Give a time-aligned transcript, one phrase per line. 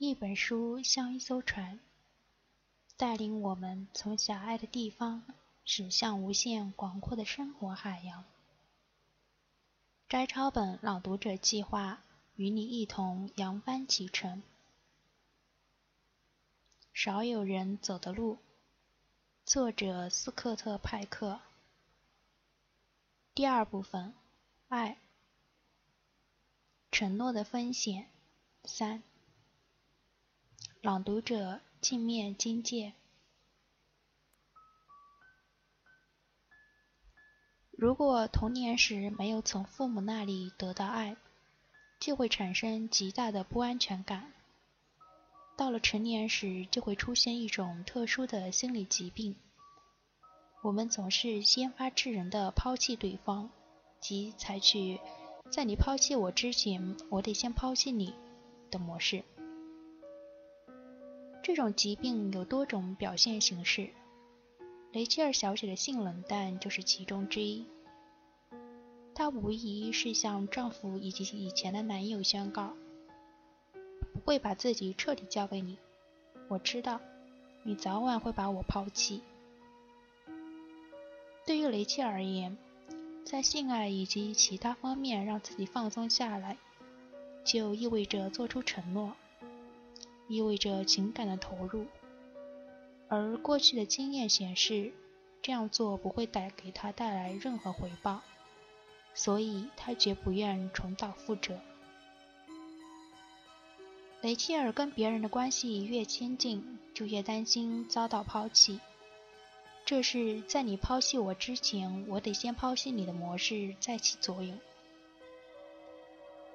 [0.00, 1.80] 一本书像一艘船，
[2.96, 5.24] 带领我们从狭隘的地方
[5.64, 8.24] 驶向无限广阔的生活海洋。
[10.08, 12.00] 摘抄本朗读者计划
[12.36, 14.44] 与你一同扬帆启程。
[16.94, 18.38] 少有人走的路，
[19.44, 21.40] 作者斯科特·派克。
[23.34, 24.14] 第二部分，
[24.68, 24.96] 爱，
[26.92, 28.08] 承诺的风险，
[28.62, 29.02] 三。
[30.80, 32.92] 朗读者：镜面金界。
[37.72, 41.16] 如果童年时没有从父母那里得到爱，
[41.98, 44.32] 就会产生极大的不安全感。
[45.56, 49.34] 到了成年时，就会出现一种特殊的心理疾病。
[50.62, 53.50] 我们总是先发制人的抛弃对方，
[54.00, 55.00] 即采取
[55.50, 58.14] “在你抛弃我之前，我得先抛弃你”
[58.70, 59.24] 的模式。
[61.48, 63.88] 这种疾病有多种表现形式，
[64.92, 67.64] 雷切尔小姐的性冷淡就是其中之一。
[69.14, 72.74] 她无疑是向丈夫以及以前的男友宣告，
[74.12, 75.78] 不会把自己彻底交给你。
[76.48, 77.00] 我知道，
[77.62, 79.22] 你早晚会把我抛弃。
[81.46, 82.58] 对于雷切尔而言，
[83.24, 86.58] 在性爱以及其他方面让自己放松下来，
[87.42, 89.16] 就意味着做出承诺。
[90.28, 91.86] 意味着情感的投入，
[93.08, 94.92] 而过去的经验显示，
[95.40, 98.20] 这样做不会带给他带来任何回报，
[99.14, 101.58] 所以他绝不愿重蹈覆辙。
[104.20, 108.80] 雷切尔跟别人的关系越亲近，就越担心遭到抛弃。
[109.86, 114.58] 这是在你抛弃我之前，我得先抛弃你的模式再起作用。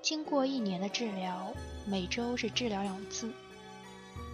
[0.00, 1.52] 经过一年的治疗，
[1.84, 3.30] 每周是治疗两次。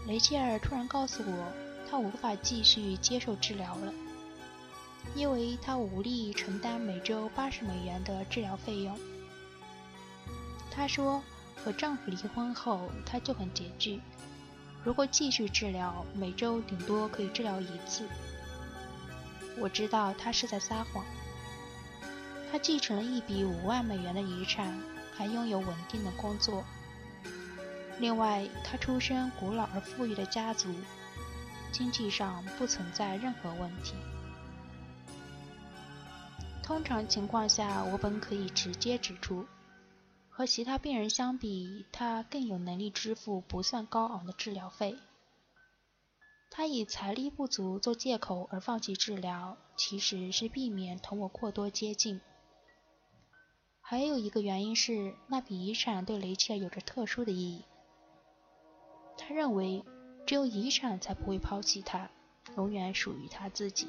[0.06, 1.52] 雷切尔突然告诉我，
[1.91, 3.92] 她无法继续接受治疗了，
[5.14, 8.98] 因为她无力承担每周八十美元的治疗费用。
[10.70, 11.23] 她说，
[11.56, 14.01] 和丈夫离婚后，她就很拮据，
[14.83, 18.07] 如果继续治疗，每周顶多可以治疗一次。
[19.58, 21.02] 我知道她是在撒谎。
[22.52, 24.78] 她继承了一笔五万美元的遗产，
[25.17, 26.62] 还拥有稳定的工作。
[28.00, 30.68] 另外，他出身古老而富裕的家族，
[31.72, 33.94] 经济上不存在任何问题。
[36.62, 39.46] 通常情况下，我本可以直接指出，
[40.28, 44.96] 和其他病人相比，他更有能力支付不算高昂的治疗费。
[46.50, 52.20] 他以财力不足做借口而放弃治疗，其实是避免同我过多接近。
[53.80, 57.64] 还有一个原因是，那笔遗产对雷切尔有着特殊的意义。
[59.17, 59.85] 他认为，
[60.27, 62.11] 只有遗产才不会抛弃他，
[62.57, 63.89] 永远属于他自己。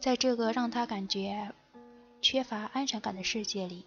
[0.00, 1.52] 在这个让他感觉
[2.22, 3.84] 缺乏安全感的世界里，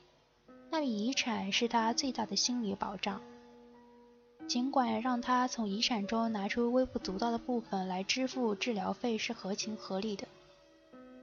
[0.69, 3.21] 那笔遗产是他最大的心理保障。
[4.47, 10.27] 尽管让他从遗产中拿出微不足道的部分来支付治疗费是合情合理的，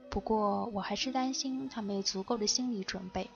[0.09, 3.29] 不过我还是担心他没有足够的心理准备。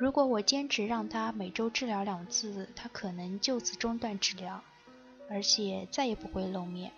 [0.00, 4.64] 如果我坚持让他每周治疗两次，他可能就此中断治疗，
[5.28, 6.90] 而且再也不会露面。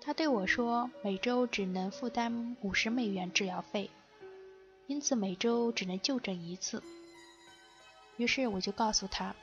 [0.00, 3.90] 他对我说，每周只能负担五十美元治疗费，
[4.86, 6.84] 因此每周只能就诊一次。
[8.16, 9.34] 于是我就告诉他，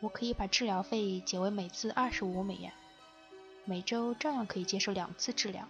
[0.00, 2.72] 我可以把治疗费减为每次二十五美元，
[3.64, 5.68] 每周照样可以接受两次治疗。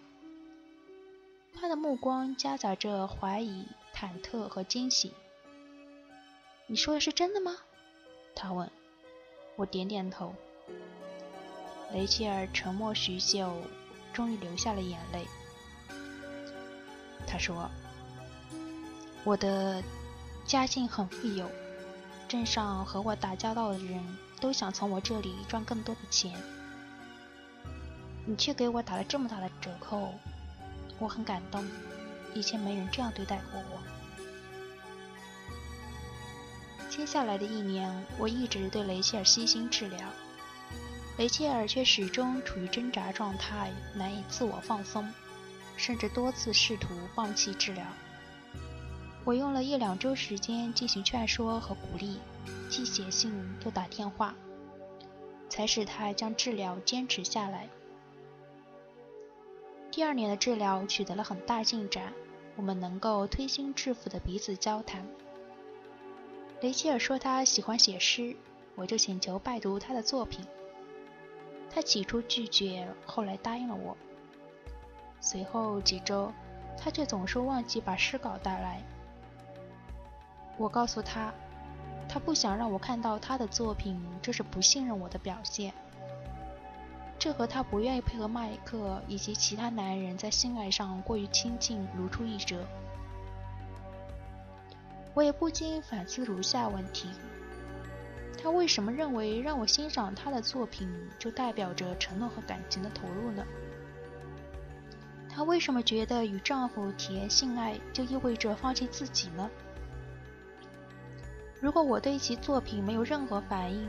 [1.55, 5.13] 他的目光夹杂着怀疑、忐忑和惊喜。
[6.69, 7.53] 你说的是真的吗？
[8.35, 8.69] 他问。
[9.55, 10.35] 我点点头。
[11.93, 13.63] 雷切尔沉默许久，
[14.13, 15.25] 终于流下了眼泪。
[17.25, 17.71] 他说
[19.23, 19.81] ：“我的
[20.45, 21.49] 家境很富有，
[22.27, 24.05] 镇上和我打交道的人
[24.41, 26.33] 都想从我这里赚更多的钱，
[28.27, 30.13] 你却给我打了这么大的折扣，
[30.99, 31.65] 我很感动。
[32.35, 33.79] 以前没人这样对待过我。”
[36.89, 39.99] 接下来的一年，我一直对雷切尔悉心治疗，
[41.19, 45.13] 雷切尔却始终处于挣扎状态，难以自我放松，
[45.77, 47.85] 甚至多次试图放弃治疗。
[49.25, 52.19] 我用了一两周时间进行劝说和鼓励，
[52.71, 53.33] 既写信
[53.65, 54.35] 又打电话，
[55.49, 57.69] 才使他将治疗坚持下来。
[59.91, 62.13] 第二年的治疗取得了很大进展，
[62.55, 65.07] 我们能够推心置腹的彼此交谈。
[66.63, 68.35] 雷切尔说他喜欢写诗，
[68.75, 70.45] 我就请求拜读他的作品。
[71.71, 73.95] 他起初拒绝，后来答应了我。
[75.21, 76.33] 随后几周，
[76.79, 78.83] 他却总是忘记把诗稿带来。
[80.57, 81.31] 我告诉他，
[82.09, 85.75] 他不想让我看到他的作品，这是不信任我的表现。
[87.19, 92.65] 这和他不愿意配合麦克以及其他男人在性爱上过于亲近如出一辙。
[95.17, 97.09] 我也不禁反思如下问题：
[98.37, 100.87] 他为什么认为让我欣赏他的作品
[101.19, 103.43] 就代表着承诺和感情的投入呢？
[105.27, 109.49] 他为什么觉得与丈夫体验性爱就意味着放弃自己呢？
[111.63, 113.89] 如果我对其作品没有任何反应，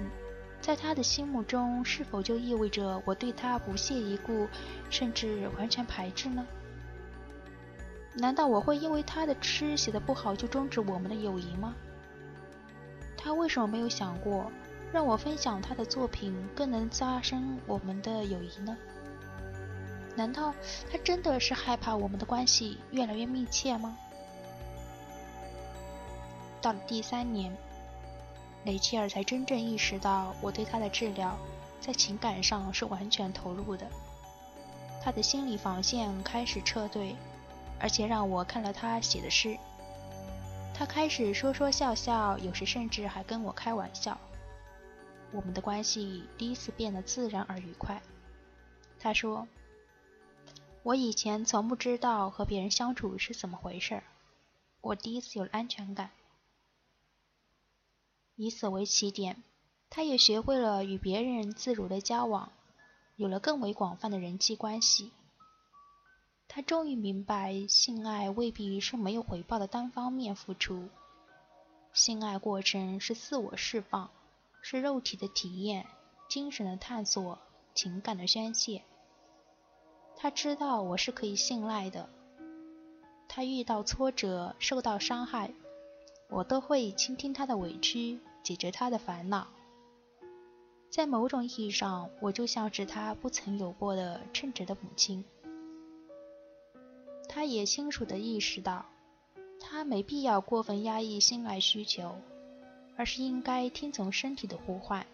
[0.62, 4.48] 在他的心目中，是否就意味着我对他不屑一顾，
[4.90, 6.48] 甚至完全排斥呢？
[8.18, 11.76] 难道我会因为他的诗写的不好就终止我们的友谊吗？
[13.16, 14.52] 他为什么没有想过
[14.92, 18.76] 让我分享他的作品更能加深我们的友谊呢？
[20.16, 20.54] 难道
[20.92, 23.96] 他真的是害怕我们的关系越来越密切吗？
[26.62, 27.56] 到了第三年。
[28.66, 31.38] 雷切尔才真正意识到，我对他的治疗
[31.80, 33.88] 在情感上是完全投入的。
[35.02, 37.16] 他的心理防线开始撤退，
[37.80, 39.58] 而且让我看了他写的诗。
[40.74, 44.20] 他开始说说笑笑，有时甚至还跟我开玩笑。
[45.32, 48.02] 我们的关系第一次变得自然而愉快。
[49.00, 49.48] 他说
[50.84, 54.04] ：“我以前从不知道和别人相处是怎么回事儿，
[54.82, 56.12] 我第一次有了安全感。”
[58.36, 59.44] 以此为起点，
[59.90, 62.52] 他也学会了与别人自如的交往，
[63.16, 65.12] 有了更为广泛的人际关系。
[66.58, 70.90] 他终于明白，性爱未必是没有回报的单方面付出，
[71.94, 74.10] 性爱过程是自我释放，
[74.64, 75.86] 是肉体的体验、
[76.28, 77.38] 精神的探索、
[77.76, 78.82] 情感的宣泄。
[80.16, 82.10] 他知道我是可以信赖的，
[83.28, 85.54] 他遇到挫折、受到伤害。
[86.28, 89.46] 我都会倾听他的委屈，解决他的烦恼。
[90.90, 95.24] 在某种意义上，我就像是他不曾有过的称职的母亲。
[97.28, 98.86] 他也清楚地意识到，
[99.60, 102.16] 他没必要过分压抑性爱需求，
[102.96, 105.06] 而是应该听从身体的呼唤。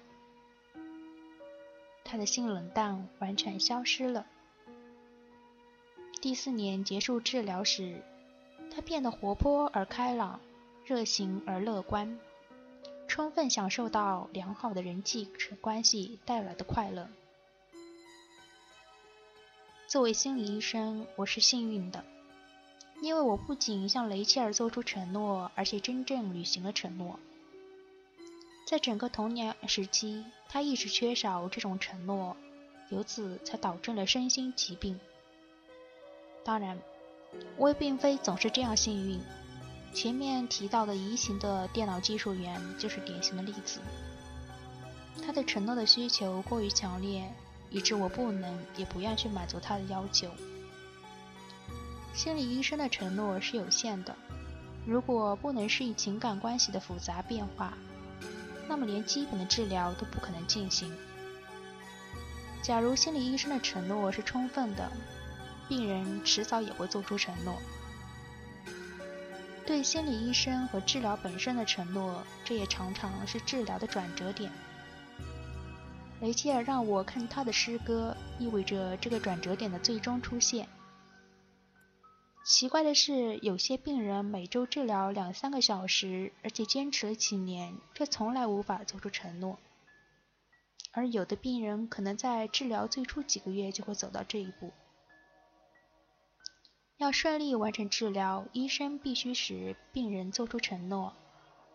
[2.03, 4.25] 他的性冷淡完全消失了。
[6.21, 8.01] 第四年结束治疗时，
[8.73, 10.39] 他变得活泼而开朗。
[10.85, 12.19] 热情而乐观，
[13.07, 15.29] 充分享受到良好的人际
[15.61, 17.07] 关系带来的快乐。
[19.93, 22.03] 作为心理医生，我是幸运的，
[23.03, 27.19] 因为我不仅向雷切尔做出承诺，而且真正履行了承诺。
[28.65, 32.35] 在整个童年时期，他一直缺少这种承诺，
[32.89, 34.99] 由此才导致了身心疾病。
[36.43, 36.79] 当然，
[37.57, 39.21] 我也并非总是这样幸运。
[39.93, 43.79] 前面提到的移情的电脑技术员就是典型的例子。
[45.23, 47.31] 他对承诺的需求过于强烈，
[47.73, 50.29] 以致我不能也不愿去满足他的要求。
[52.13, 54.15] 心理医生的承诺是有限的，
[54.85, 57.73] 如果不能适应情感关系的复杂变化，
[58.69, 60.95] 那么连基本的治疗都不可能进行。
[62.61, 64.89] 假如心理医生的承诺是充分的，
[65.67, 67.55] 病人迟早也会做出承诺。
[69.65, 74.51] 对心理医生和治疗本身的承诺，这也常常是治疗的转折点。
[76.23, 80.69] 雷切尔让我看他的诗歌，意味着这个转折点的最终出现。
[82.45, 89.57] 奇怪的是，有些病人每周治疗两三个小时，而且坚持了几年，却从来无法做出承诺；
[90.93, 94.71] 而有的病人可能在治疗最初几个月就会走到这一步。
[96.95, 101.11] 要顺利完成治疗，医生必须使病人做出承诺，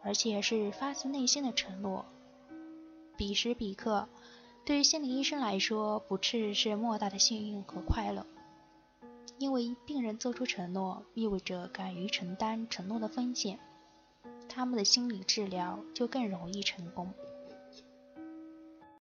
[0.02, 2.06] 而且是发自内心的承诺。
[3.16, 4.08] 彼时彼刻，
[4.68, 8.26] 对于心理医生来说，不治是莫大的幸运和快乐，
[9.38, 13.58] 因为病人做出承诺，意味着敢于承担承诺的风险，
[14.46, 17.14] 他们的心理治疗就更容易成功。